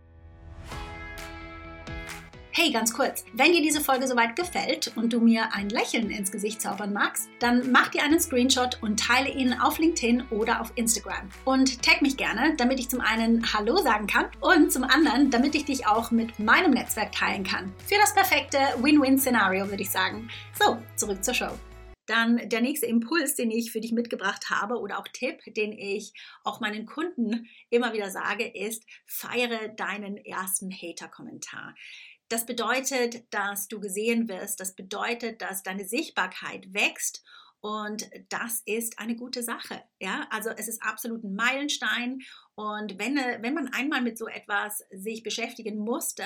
Hey, 2.63 2.71
ganz 2.71 2.93
kurz, 2.93 3.25
wenn 3.33 3.51
dir 3.51 3.61
diese 3.61 3.81
Folge 3.81 4.07
soweit 4.07 4.37
gefällt 4.37 4.93
und 4.95 5.11
du 5.11 5.19
mir 5.19 5.53
ein 5.53 5.67
Lächeln 5.67 6.09
ins 6.09 6.31
Gesicht 6.31 6.61
zaubern 6.61 6.93
magst, 6.93 7.27
dann 7.39 7.73
mach 7.73 7.89
dir 7.89 8.03
einen 8.03 8.21
Screenshot 8.21 8.81
und 8.81 8.97
teile 8.97 9.29
ihn 9.29 9.51
auf 9.51 9.79
LinkedIn 9.79 10.23
oder 10.29 10.61
auf 10.61 10.71
Instagram. 10.75 11.27
Und 11.43 11.83
tag 11.83 12.01
mich 12.01 12.15
gerne, 12.15 12.55
damit 12.55 12.79
ich 12.79 12.89
zum 12.89 13.01
einen 13.01 13.53
Hallo 13.53 13.75
sagen 13.81 14.07
kann 14.07 14.27
und 14.39 14.71
zum 14.71 14.85
anderen, 14.85 15.29
damit 15.29 15.55
ich 15.55 15.65
dich 15.65 15.87
auch 15.87 16.11
mit 16.11 16.39
meinem 16.39 16.71
Netzwerk 16.71 17.11
teilen 17.11 17.43
kann. 17.43 17.73
Für 17.85 17.99
das 17.99 18.13
perfekte 18.13 18.59
Win-Win-Szenario, 18.81 19.69
würde 19.69 19.83
ich 19.83 19.91
sagen. 19.91 20.29
So, 20.57 20.77
zurück 20.95 21.21
zur 21.21 21.33
Show. 21.33 21.51
Dann 22.05 22.49
der 22.49 22.59
nächste 22.59 22.85
Impuls, 22.85 23.35
den 23.35 23.49
ich 23.49 23.71
für 23.71 23.79
dich 23.79 23.93
mitgebracht 23.93 24.49
habe 24.49 24.79
oder 24.79 24.99
auch 24.99 25.07
Tipp, 25.07 25.39
den 25.55 25.71
ich 25.71 26.13
auch 26.43 26.59
meinen 26.59 26.85
Kunden 26.85 27.47
immer 27.69 27.93
wieder 27.93 28.09
sage, 28.09 28.45
ist, 28.45 28.83
feiere 29.05 29.69
deinen 29.69 30.17
ersten 30.17 30.71
Hater-Kommentar. 30.71 31.75
Das 32.29 32.45
bedeutet, 32.45 33.31
dass 33.33 33.67
du 33.67 33.79
gesehen 33.79 34.27
wirst. 34.27 34.59
Das 34.59 34.75
bedeutet, 34.75 35.41
dass 35.41 35.63
deine 35.63 35.85
Sichtbarkeit 35.85 36.73
wächst. 36.73 37.23
Und 37.61 38.09
das 38.29 38.61
ist 38.65 38.99
eine 38.99 39.15
gute 39.15 39.41
Sache. 39.41 39.81
Ja, 39.99 40.27
also 40.31 40.49
es 40.49 40.67
ist 40.67 40.83
absolut 40.83 41.23
ein 41.23 41.35
Meilenstein. 41.35 42.19
Und 42.55 42.99
wenn, 42.99 43.15
wenn 43.15 43.53
man 43.53 43.69
einmal 43.69 44.01
mit 44.01 44.17
so 44.17 44.27
etwas 44.27 44.83
sich 44.91 45.23
beschäftigen 45.23 45.77
musste, 45.77 46.25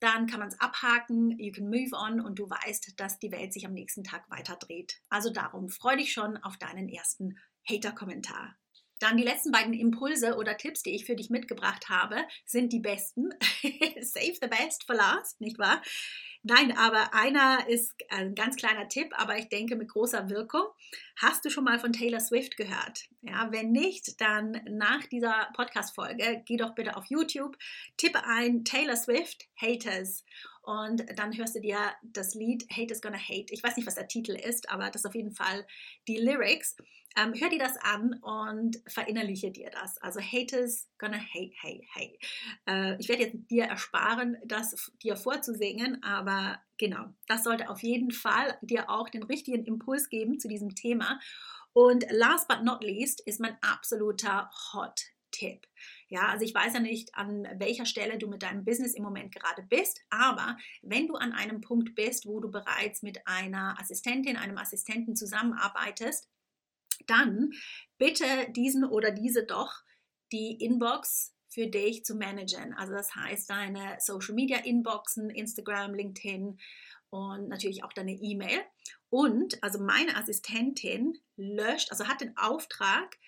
dann 0.00 0.26
kann 0.28 0.38
man 0.38 0.48
es 0.48 0.60
abhaken, 0.60 1.36
you 1.38 1.50
can 1.50 1.68
move 1.68 1.90
on 1.96 2.20
und 2.20 2.38
du 2.38 2.48
weißt, 2.48 3.00
dass 3.00 3.18
die 3.18 3.32
Welt 3.32 3.52
sich 3.52 3.66
am 3.66 3.72
nächsten 3.72 4.04
Tag 4.04 4.30
weiter 4.30 4.56
dreht. 4.56 5.00
Also 5.08 5.30
darum, 5.30 5.68
freu 5.68 5.96
dich 5.96 6.12
schon 6.12 6.36
auf 6.36 6.56
deinen 6.56 6.88
ersten 6.88 7.38
Hater-Kommentar. 7.68 8.56
Dann 8.98 9.16
die 9.16 9.24
letzten 9.24 9.52
beiden 9.52 9.72
Impulse 9.72 10.36
oder 10.36 10.56
Tipps, 10.56 10.82
die 10.82 10.94
ich 10.94 11.04
für 11.04 11.16
dich 11.16 11.30
mitgebracht 11.30 11.88
habe, 11.88 12.16
sind 12.44 12.72
die 12.72 12.80
besten. 12.80 13.30
Save 14.00 14.38
the 14.40 14.48
best 14.48 14.84
for 14.84 14.94
last, 14.94 15.40
nicht 15.40 15.58
wahr? 15.58 15.82
Nein, 16.44 16.76
aber 16.76 17.14
einer 17.14 17.68
ist 17.68 17.94
ein 18.10 18.34
ganz 18.34 18.56
kleiner 18.56 18.88
Tipp, 18.88 19.12
aber 19.16 19.36
ich 19.38 19.48
denke 19.48 19.74
mit 19.74 19.88
großer 19.88 20.30
Wirkung. 20.30 20.62
Hast 21.16 21.44
du 21.44 21.50
schon 21.50 21.64
mal 21.64 21.80
von 21.80 21.92
Taylor 21.92 22.20
Swift 22.20 22.56
gehört? 22.56 23.08
Ja, 23.22 23.48
wenn 23.50 23.72
nicht, 23.72 24.20
dann 24.20 24.60
nach 24.70 25.04
dieser 25.06 25.48
Podcast-Folge 25.54 26.42
geh 26.46 26.56
doch 26.56 26.74
bitte 26.74 26.96
auf 26.96 27.06
YouTube, 27.06 27.58
tippe 27.96 28.24
ein 28.24 28.64
Taylor 28.64 28.96
Swift 28.96 29.48
Haters 29.56 30.24
und 30.62 31.04
dann 31.18 31.36
hörst 31.36 31.56
du 31.56 31.60
dir 31.60 31.78
das 32.02 32.34
Lied 32.34 32.68
Hate 32.70 32.92
is 32.92 33.00
Gonna 33.00 33.18
Hate. 33.18 33.52
Ich 33.52 33.62
weiß 33.62 33.76
nicht, 33.76 33.86
was 33.86 33.94
der 33.96 34.06
Titel 34.06 34.32
ist, 34.32 34.70
aber 34.70 34.90
das 34.90 35.02
ist 35.02 35.06
auf 35.06 35.14
jeden 35.14 35.32
Fall 35.32 35.66
die 36.06 36.18
Lyrics. 36.18 36.76
Ähm, 37.18 37.34
hör 37.34 37.48
dir 37.48 37.58
das 37.58 37.76
an 37.78 38.14
und 38.20 38.80
verinnerliche 38.86 39.50
dir 39.50 39.70
das. 39.70 39.98
Also 39.98 40.20
hate 40.20 40.56
is 40.56 40.88
gonna 40.98 41.18
hate, 41.18 41.52
hey, 41.60 41.86
hey. 41.92 42.18
Äh, 42.66 42.96
ich 43.00 43.08
werde 43.08 43.24
jetzt 43.24 43.50
dir 43.50 43.64
ersparen, 43.64 44.36
das 44.44 44.92
dir 45.02 45.16
vorzusingen, 45.16 46.02
aber 46.02 46.60
genau, 46.76 47.06
das 47.26 47.44
sollte 47.44 47.70
auf 47.70 47.82
jeden 47.82 48.12
Fall 48.12 48.56
dir 48.62 48.88
auch 48.88 49.08
den 49.08 49.24
richtigen 49.24 49.64
Impuls 49.64 50.08
geben 50.08 50.38
zu 50.38 50.48
diesem 50.48 50.74
Thema. 50.74 51.18
Und 51.72 52.04
last 52.10 52.46
but 52.46 52.62
not 52.62 52.84
least 52.84 53.20
ist 53.26 53.40
mein 53.40 53.56
absoluter 53.62 54.50
Hot 54.72 55.00
Tipp. 55.30 55.66
Ja, 56.08 56.28
also 56.28 56.44
ich 56.44 56.54
weiß 56.54 56.74
ja 56.74 56.80
nicht, 56.80 57.14
an 57.14 57.46
welcher 57.58 57.84
Stelle 57.84 58.18
du 58.18 58.28
mit 58.28 58.42
deinem 58.42 58.64
Business 58.64 58.94
im 58.94 59.02
Moment 59.02 59.34
gerade 59.34 59.62
bist, 59.62 60.00
aber 60.08 60.56
wenn 60.82 61.06
du 61.06 61.16
an 61.16 61.32
einem 61.32 61.60
Punkt 61.60 61.94
bist, 61.94 62.26
wo 62.26 62.40
du 62.40 62.50
bereits 62.50 63.02
mit 63.02 63.26
einer 63.26 63.78
Assistentin, 63.78 64.36
einem 64.36 64.56
Assistenten 64.56 65.16
zusammenarbeitest, 65.16 66.28
dann 67.06 67.50
bitte 67.98 68.24
diesen 68.50 68.84
oder 68.84 69.10
diese 69.10 69.44
doch 69.44 69.82
die 70.32 70.52
Inbox 70.52 71.34
für 71.48 71.66
dich 71.66 72.04
zu 72.04 72.14
managen. 72.14 72.74
Also 72.74 72.92
das 72.92 73.14
heißt 73.14 73.48
deine 73.48 73.96
Social 74.00 74.34
Media 74.34 74.58
Inboxen, 74.58 75.30
Instagram, 75.30 75.94
LinkedIn 75.94 76.58
und 77.10 77.48
natürlich 77.48 77.84
auch 77.84 77.92
deine 77.92 78.12
E-Mail. 78.12 78.60
Und 79.10 79.62
also 79.62 79.82
meine 79.82 80.16
Assistentin 80.16 81.18
löscht, 81.36 81.90
also 81.90 82.06
hat 82.06 82.20
den 82.20 82.36
Auftrag, 82.36 83.18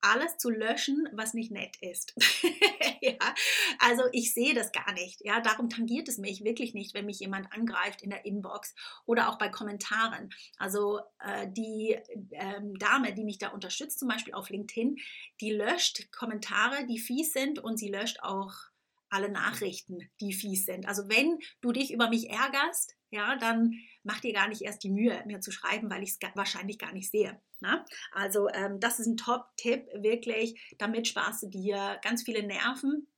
alles 0.00 0.38
zu 0.38 0.50
löschen, 0.50 1.08
was 1.12 1.34
nicht 1.34 1.50
nett 1.50 1.76
ist. 1.80 2.14
ja, 3.00 3.16
also 3.78 4.02
ich 4.12 4.32
sehe 4.32 4.54
das 4.54 4.72
gar 4.72 4.92
nicht. 4.92 5.20
Ja, 5.24 5.40
darum 5.40 5.68
tangiert 5.68 6.08
es 6.08 6.18
mich 6.18 6.44
wirklich 6.44 6.74
nicht, 6.74 6.94
wenn 6.94 7.06
mich 7.06 7.20
jemand 7.20 7.52
angreift 7.52 8.02
in 8.02 8.10
der 8.10 8.24
Inbox 8.24 8.74
oder 9.06 9.28
auch 9.28 9.38
bei 9.38 9.48
Kommentaren. 9.48 10.30
Also 10.58 11.00
äh, 11.20 11.48
die 11.50 11.98
ähm, 12.32 12.78
Dame, 12.78 13.14
die 13.14 13.24
mich 13.24 13.38
da 13.38 13.48
unterstützt, 13.48 13.98
zum 13.98 14.08
Beispiel 14.08 14.34
auf 14.34 14.50
LinkedIn, 14.50 14.98
die 15.40 15.50
löscht 15.50 16.12
Kommentare, 16.12 16.86
die 16.86 16.98
fies 16.98 17.32
sind 17.32 17.58
und 17.58 17.78
sie 17.78 17.88
löscht 17.88 18.20
auch 18.20 18.54
alle 19.10 19.30
Nachrichten, 19.30 20.10
die 20.20 20.32
fies 20.32 20.66
sind. 20.66 20.86
Also 20.86 21.08
wenn 21.08 21.38
du 21.60 21.72
dich 21.72 21.92
über 21.92 22.08
mich 22.08 22.30
ärgerst, 22.30 22.94
ja, 23.10 23.36
dann 23.36 23.74
mach 24.02 24.20
dir 24.20 24.32
gar 24.32 24.48
nicht 24.48 24.62
erst 24.62 24.82
die 24.82 24.90
Mühe, 24.90 25.22
mir 25.26 25.40
zu 25.40 25.50
schreiben, 25.50 25.90
weil 25.90 26.02
ich 26.02 26.10
es 26.10 26.18
wahrscheinlich 26.34 26.78
gar 26.78 26.92
nicht 26.92 27.10
sehe. 27.10 27.40
Ne? 27.60 27.84
Also 28.12 28.48
ähm, 28.50 28.80
das 28.80 29.00
ist 29.00 29.06
ein 29.06 29.16
Top-Tipp, 29.16 29.86
wirklich. 29.94 30.74
Damit 30.78 31.08
sparst 31.08 31.42
du 31.42 31.46
dir 31.48 31.98
ganz 32.02 32.22
viele 32.22 32.46
Nerven. 32.46 33.08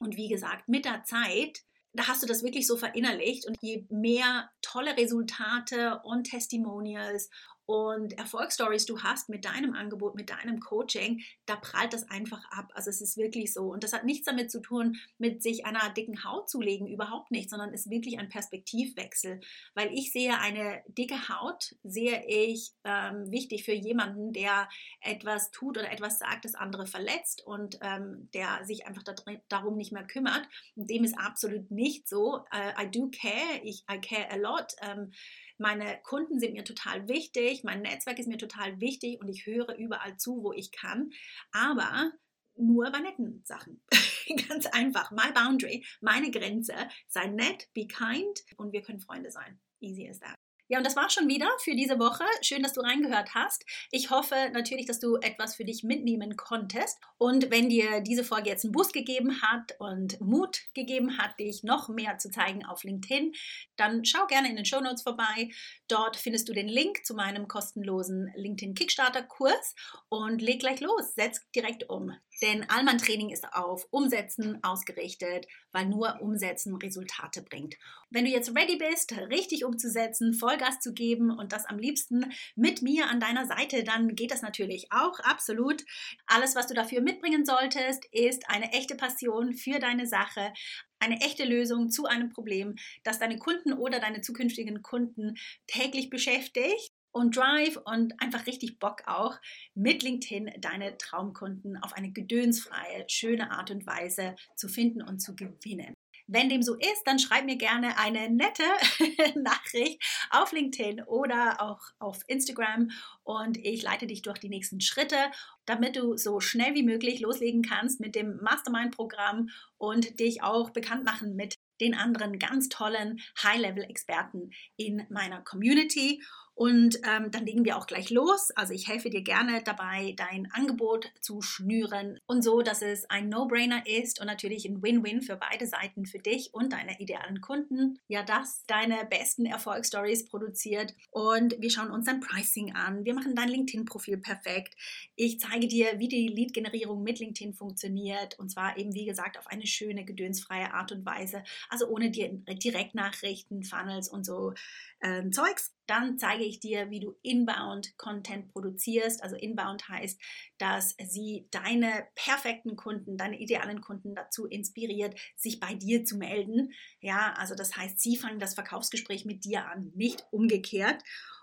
Und 0.00 0.16
wie 0.16 0.28
gesagt, 0.28 0.68
mit 0.68 0.84
der 0.84 1.04
Zeit 1.04 1.62
da 1.94 2.06
hast 2.06 2.22
du 2.22 2.26
das 2.26 2.42
wirklich 2.42 2.66
so 2.66 2.76
verinnerlicht 2.76 3.46
und 3.46 3.56
je 3.60 3.86
mehr 3.88 4.50
tolle 4.62 4.96
Resultate 4.96 6.00
und 6.04 6.24
Testimonials 6.24 7.30
und 7.68 8.16
Erfolgsstories 8.16 8.86
du 8.86 9.02
hast 9.02 9.28
mit 9.28 9.44
deinem 9.44 9.74
Angebot, 9.74 10.14
mit 10.14 10.30
deinem 10.30 10.58
Coaching, 10.58 11.20
da 11.44 11.54
prallt 11.54 11.92
das 11.92 12.08
einfach 12.08 12.42
ab. 12.50 12.72
Also 12.74 12.88
es 12.88 13.02
ist 13.02 13.18
wirklich 13.18 13.52
so. 13.52 13.64
Und 13.70 13.84
das 13.84 13.92
hat 13.92 14.04
nichts 14.04 14.24
damit 14.24 14.50
zu 14.50 14.60
tun, 14.60 14.96
mit 15.18 15.42
sich 15.42 15.66
einer 15.66 15.90
dicken 15.90 16.24
Haut 16.24 16.48
zu 16.48 16.62
legen, 16.62 16.86
überhaupt 16.86 17.30
nicht, 17.30 17.50
sondern 17.50 17.74
ist 17.74 17.90
wirklich 17.90 18.18
ein 18.18 18.30
Perspektivwechsel. 18.30 19.40
Weil 19.74 19.92
ich 19.92 20.12
sehe 20.12 20.38
eine 20.38 20.82
dicke 20.88 21.28
Haut, 21.28 21.74
sehe 21.84 22.24
ich 22.26 22.72
ähm, 22.84 23.30
wichtig 23.30 23.64
für 23.64 23.74
jemanden, 23.74 24.32
der 24.32 24.66
etwas 25.02 25.50
tut 25.50 25.76
oder 25.76 25.92
etwas 25.92 26.18
sagt, 26.18 26.46
das 26.46 26.54
andere 26.54 26.86
verletzt 26.86 27.46
und 27.46 27.78
ähm, 27.82 28.30
der 28.32 28.64
sich 28.64 28.86
einfach 28.86 29.02
darum 29.50 29.76
nicht 29.76 29.92
mehr 29.92 30.06
kümmert. 30.06 30.48
Und 30.74 30.88
dem 30.88 31.04
ist 31.04 31.18
absolut 31.18 31.70
nicht 31.70 32.08
so. 32.08 32.46
Uh, 32.50 32.82
I 32.82 32.90
do 32.90 33.10
care, 33.10 33.60
ich, 33.62 33.84
I 33.92 34.00
care 34.00 34.30
a 34.30 34.36
lot. 34.36 34.72
Ähm, 34.80 35.12
meine 35.58 36.00
Kunden 36.02 36.38
sind 36.38 36.54
mir 36.54 36.64
total 36.64 37.08
wichtig, 37.08 37.64
mein 37.64 37.82
Netzwerk 37.82 38.18
ist 38.18 38.28
mir 38.28 38.38
total 38.38 38.80
wichtig 38.80 39.20
und 39.20 39.28
ich 39.28 39.46
höre 39.46 39.76
überall 39.76 40.16
zu, 40.16 40.42
wo 40.42 40.52
ich 40.52 40.72
kann. 40.72 41.10
Aber 41.52 42.12
nur 42.56 42.90
bei 42.90 43.00
netten 43.00 43.42
Sachen. 43.44 43.82
Ganz 44.48 44.66
einfach. 44.66 45.10
My 45.10 45.32
boundary, 45.32 45.84
meine 46.00 46.30
Grenze. 46.30 46.74
Sei 47.06 47.26
nett, 47.26 47.68
be 47.74 47.86
kind 47.86 48.44
und 48.56 48.72
wir 48.72 48.82
können 48.82 49.00
Freunde 49.00 49.30
sein. 49.30 49.60
Easy 49.80 50.08
as 50.08 50.20
that. 50.20 50.37
Ja, 50.70 50.76
und 50.76 50.84
das 50.84 50.96
war 50.96 51.08
schon 51.08 51.28
wieder 51.28 51.48
für 51.62 51.74
diese 51.74 51.98
Woche. 51.98 52.24
Schön, 52.42 52.62
dass 52.62 52.74
du 52.74 52.82
reingehört 52.82 53.34
hast. 53.34 53.64
Ich 53.90 54.10
hoffe 54.10 54.50
natürlich, 54.52 54.84
dass 54.84 55.00
du 55.00 55.16
etwas 55.16 55.56
für 55.56 55.64
dich 55.64 55.82
mitnehmen 55.82 56.36
konntest. 56.36 56.98
Und 57.16 57.50
wenn 57.50 57.70
dir 57.70 58.02
diese 58.02 58.22
Folge 58.22 58.50
jetzt 58.50 58.64
einen 58.66 58.72
Boost 58.72 58.92
gegeben 58.92 59.40
hat 59.40 59.74
und 59.78 60.20
Mut 60.20 60.60
gegeben 60.74 61.16
hat, 61.16 61.38
dich 61.40 61.62
noch 61.62 61.88
mehr 61.88 62.18
zu 62.18 62.30
zeigen 62.30 62.66
auf 62.66 62.84
LinkedIn, 62.84 63.32
dann 63.76 64.04
schau 64.04 64.26
gerne 64.26 64.50
in 64.50 64.56
den 64.56 64.66
Show 64.66 64.80
Notes 64.80 65.02
vorbei. 65.02 65.48
Dort 65.88 66.16
findest 66.16 66.50
du 66.50 66.52
den 66.52 66.68
Link 66.68 67.02
zu 67.06 67.14
meinem 67.14 67.48
kostenlosen 67.48 68.30
LinkedIn 68.36 68.74
Kickstarter 68.74 69.22
Kurs 69.22 69.74
und 70.10 70.42
leg 70.42 70.60
gleich 70.60 70.80
los. 70.80 71.14
Setz 71.14 71.40
direkt 71.56 71.88
um. 71.88 72.12
Denn 72.42 72.68
Allmann 72.68 72.98
Training 72.98 73.30
ist 73.30 73.52
auf 73.52 73.86
Umsetzen 73.90 74.62
ausgerichtet, 74.62 75.46
weil 75.72 75.86
nur 75.86 76.20
Umsetzen 76.20 76.76
Resultate 76.76 77.42
bringt. 77.42 77.76
Wenn 78.10 78.24
du 78.24 78.30
jetzt 78.30 78.54
ready 78.56 78.76
bist, 78.76 79.12
richtig 79.12 79.64
umzusetzen, 79.64 80.34
Vollgas 80.34 80.80
zu 80.80 80.92
geben 80.92 81.30
und 81.30 81.52
das 81.52 81.66
am 81.66 81.78
liebsten 81.78 82.32
mit 82.54 82.82
mir 82.82 83.08
an 83.08 83.20
deiner 83.20 83.46
Seite, 83.46 83.82
dann 83.82 84.14
geht 84.14 84.30
das 84.30 84.42
natürlich 84.42 84.86
auch 84.90 85.18
absolut. 85.20 85.84
Alles, 86.26 86.54
was 86.54 86.68
du 86.68 86.74
dafür 86.74 87.00
mitbringen 87.00 87.44
solltest, 87.44 88.04
ist 88.12 88.48
eine 88.48 88.72
echte 88.72 88.94
Passion 88.94 89.54
für 89.54 89.78
deine 89.78 90.06
Sache, 90.06 90.52
eine 91.00 91.20
echte 91.20 91.44
Lösung 91.44 91.90
zu 91.90 92.06
einem 92.06 92.30
Problem, 92.30 92.76
das 93.04 93.18
deine 93.18 93.38
Kunden 93.38 93.72
oder 93.72 94.00
deine 94.00 94.20
zukünftigen 94.20 94.82
Kunden 94.82 95.36
täglich 95.66 96.10
beschäftigt 96.10 96.92
und 97.18 97.36
Drive 97.36 97.76
und 97.84 98.20
einfach 98.20 98.46
richtig 98.46 98.78
Bock 98.78 99.02
auch, 99.06 99.36
mit 99.74 100.02
LinkedIn 100.02 100.52
deine 100.60 100.96
Traumkunden 100.96 101.76
auf 101.82 101.92
eine 101.92 102.12
gedönsfreie, 102.12 103.04
schöne 103.08 103.50
Art 103.50 103.70
und 103.70 103.86
Weise 103.86 104.36
zu 104.56 104.68
finden 104.68 105.02
und 105.02 105.20
zu 105.20 105.36
gewinnen. 105.36 105.94
Wenn 106.30 106.50
dem 106.50 106.62
so 106.62 106.74
ist, 106.74 107.02
dann 107.06 107.18
schreib 107.18 107.46
mir 107.46 107.56
gerne 107.56 107.98
eine 107.98 108.28
nette 108.28 108.62
Nachricht 109.40 110.02
auf 110.28 110.52
LinkedIn 110.52 111.02
oder 111.04 111.62
auch 111.62 111.80
auf 111.98 112.22
Instagram 112.26 112.90
und 113.24 113.56
ich 113.56 113.82
leite 113.82 114.06
dich 114.06 114.20
durch 114.20 114.38
die 114.38 114.50
nächsten 114.50 114.82
Schritte, 114.82 115.16
damit 115.64 115.96
du 115.96 116.18
so 116.18 116.40
schnell 116.40 116.74
wie 116.74 116.82
möglich 116.82 117.20
loslegen 117.20 117.62
kannst 117.62 117.98
mit 117.98 118.14
dem 118.14 118.38
Mastermind-Programm 118.42 119.48
und 119.78 120.20
dich 120.20 120.42
auch 120.42 120.68
bekannt 120.68 121.04
machen 121.04 121.34
mit 121.34 121.54
den 121.80 121.94
anderen 121.94 122.38
ganz 122.38 122.68
tollen 122.68 123.20
High-Level-Experten 123.42 124.50
in 124.76 125.06
meiner 125.08 125.40
Community. 125.40 126.22
Und 126.58 126.96
ähm, 127.04 127.30
dann 127.30 127.46
legen 127.46 127.64
wir 127.64 127.76
auch 127.76 127.86
gleich 127.86 128.10
los. 128.10 128.50
Also 128.56 128.74
ich 128.74 128.88
helfe 128.88 129.10
dir 129.10 129.22
gerne 129.22 129.62
dabei, 129.62 130.16
dein 130.16 130.50
Angebot 130.50 131.08
zu 131.20 131.40
schnüren 131.40 132.18
und 132.26 132.42
so, 132.42 132.62
dass 132.62 132.82
es 132.82 133.08
ein 133.08 133.28
No-Brainer 133.28 133.86
ist 133.86 134.20
und 134.20 134.26
natürlich 134.26 134.64
ein 134.64 134.82
Win-Win 134.82 135.22
für 135.22 135.36
beide 135.36 135.68
Seiten, 135.68 136.04
für 136.04 136.18
dich 136.18 136.52
und 136.52 136.72
deine 136.72 136.98
idealen 136.98 137.40
Kunden. 137.40 138.00
Ja, 138.08 138.24
das 138.24 138.64
deine 138.66 139.06
besten 139.08 139.46
Erfolgsstories 139.46 140.24
produziert. 140.24 140.96
Und 141.12 141.54
wir 141.60 141.70
schauen 141.70 141.92
uns 141.92 142.06
dein 142.06 142.18
Pricing 142.18 142.74
an. 142.74 143.04
Wir 143.04 143.14
machen 143.14 143.36
dein 143.36 143.50
LinkedIn-Profil 143.50 144.18
perfekt. 144.18 144.74
Ich 145.14 145.38
zeige 145.38 145.68
dir, 145.68 146.00
wie 146.00 146.08
die 146.08 146.26
Lead-Generierung 146.26 147.04
mit 147.04 147.20
LinkedIn 147.20 147.54
funktioniert. 147.54 148.36
Und 148.36 148.50
zwar 148.50 148.76
eben, 148.76 148.92
wie 148.94 149.06
gesagt, 149.06 149.38
auf 149.38 149.46
eine 149.46 149.68
schöne, 149.68 150.04
gedönsfreie 150.04 150.74
Art 150.74 150.90
und 150.90 151.06
Weise. 151.06 151.44
Also 151.68 151.86
ohne 151.86 152.10
dir 152.10 152.28
Direktnachrichten, 152.32 153.62
Funnels 153.62 154.08
und 154.08 154.26
so 154.26 154.54
äh, 154.98 155.30
Zeugs. 155.30 155.77
Dann 155.88 156.18
zeige 156.18 156.44
ich 156.44 156.60
dir, 156.60 156.90
wie 156.90 157.00
du 157.00 157.16
Inbound 157.22 157.96
Content 157.96 158.52
produzierst. 158.52 159.22
Also 159.22 159.34
Inbound 159.34 159.88
heißt, 159.88 160.20
dass 160.58 160.94
sie 161.02 161.48
deine 161.50 162.06
perfekten 162.14 162.76
Kunden, 162.76 163.16
deine 163.16 163.40
idealen 163.40 163.80
Kunden 163.80 164.14
dazu 164.14 164.46
inspiriert, 164.46 165.18
sich 165.34 165.58
bei 165.58 165.74
dir 165.74 166.04
zu 166.04 166.16
melden. 166.16 166.72
Ja, 167.00 167.32
also 167.36 167.54
das 167.54 167.76
heißt, 167.76 167.98
sie 167.98 168.16
fangen 168.16 168.38
das 168.38 168.54
Verkaufsgespräch 168.54 169.24
mit 169.24 169.44
dir 169.44 169.66
an, 169.66 169.90
nicht 169.94 170.24
umgekehrt. 170.30 171.02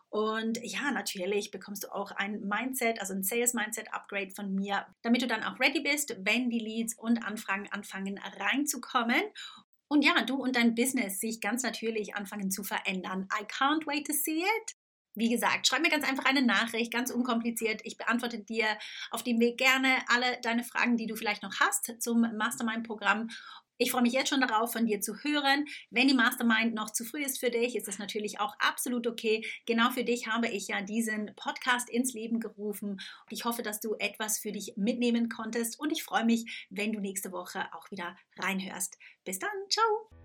Und 0.10 0.60
ja, 0.64 0.92
natürlich 0.92 1.52
bekommst 1.52 1.84
du 1.84 1.94
auch 1.94 2.12
ein 2.12 2.40
Mindset, 2.40 3.02
also 3.02 3.14
ein 3.14 3.24
Sales 3.24 3.54
Mindset 3.54 3.94
Upgrade 3.94 4.32
von 4.32 4.54
mir, 4.54 4.86
damit 5.02 5.22
du 5.22 5.28
dann 5.28 5.44
auch 5.44 5.60
ready 5.60 5.82
bist, 5.82 6.16
wenn 6.20 6.50
die 6.50 6.60
Leads 6.60 6.98
und 6.98 7.26
Anfragen 7.26 7.68
anfangen 7.72 8.18
reinzukommen. 8.40 9.22
Und 9.96 10.02
ja, 10.02 10.22
du 10.24 10.36
und 10.36 10.58
dein 10.58 10.76
Business 10.76 11.22
sich 11.22 11.40
ganz 11.40 11.64
natürlich 11.64 12.16
anfangen 12.16 12.52
zu 12.52 12.66
verändern. 12.66 13.30
I 13.32 13.46
can't 13.46 13.88
wait 13.88 14.06
to 14.06 14.12
see 14.12 14.42
it. 14.42 14.76
Wie 15.14 15.30
gesagt, 15.30 15.68
schreib 15.68 15.84
mir 15.84 15.90
ganz 15.90 16.06
einfach 16.06 16.26
eine 16.26 16.42
Nachricht, 16.42 16.92
ganz 16.92 17.12
unkompliziert. 17.12 17.80
Ich 17.86 17.98
beantworte 17.98 18.40
dir 18.40 18.66
auf 19.12 19.24
dem 19.24 19.40
Weg 19.40 19.58
gerne 19.58 20.00
alle 20.10 20.38
deine 20.42 20.66
Fragen, 20.66 20.98
die 20.98 21.08
du 21.08 21.16
vielleicht 21.16 21.44
noch 21.44 21.62
hast 21.62 21.94
zum 22.02 22.26
Mastermind-Programm. 22.36 23.30
Ich 23.78 23.92
freue 23.92 24.02
mich 24.02 24.14
jetzt 24.14 24.30
schon 24.30 24.42
darauf, 24.42 24.72
von 24.72 24.86
dir 24.86 25.02
zu 25.02 25.16
hören. 25.24 25.66
Wenn 25.90 26.08
die 26.08 26.14
Mastermind 26.14 26.74
noch 26.74 26.92
zu 26.92 27.04
früh 27.04 27.24
ist 27.24 27.40
für 27.40 27.50
dich, 27.50 27.76
ist 27.76 27.88
das 27.88 28.00
natürlich 28.00 28.40
auch 28.40 28.56
absolut 28.60 29.08
okay. 29.08 29.46
Genau 29.66 29.90
für 29.92 30.04
dich 30.04 30.28
habe 30.28 30.48
ich 30.48 30.68
ja 30.68 30.82
diesen 30.82 31.34
Podcast 31.36 31.90
ins 31.90 32.14
Leben 32.14 32.40
gerufen. 32.40 33.02
Ich 33.30 33.46
hoffe, 33.46 33.64
dass 33.64 33.80
du 33.80 33.96
etwas 34.00 34.40
für 34.40 34.52
dich 34.52 34.74
mitnehmen 34.78 35.30
konntest 35.30 35.80
und 35.80 35.92
ich 35.92 36.04
freue 36.04 36.26
mich, 36.26 36.68
wenn 36.70 36.94
du 36.94 37.00
nächste 37.00 37.32
Woche 37.32 37.66
auch 37.74 37.92
wieder 37.92 38.16
reinhörst. 38.38 38.98
Bis 39.24 39.40
dann, 39.40 39.50
ciao! 39.70 40.25